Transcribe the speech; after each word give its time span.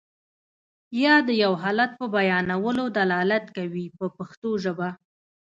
یا 1.03 1.15
د 1.27 1.29
یو 1.43 1.53
حالت 1.61 1.91
په 1.99 2.05
بیانولو 2.15 2.83
دلالت 2.99 3.45
کوي 3.57 3.85
په 3.97 4.05
پښتو 4.17 4.49
ژبه. 4.63 4.89